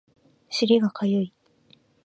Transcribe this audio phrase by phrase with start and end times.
[0.49, 1.33] 尻がかゆい